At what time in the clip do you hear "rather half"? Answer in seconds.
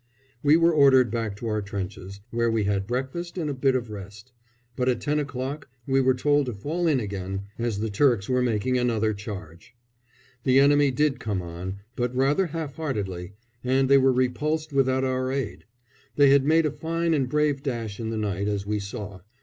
12.15-12.77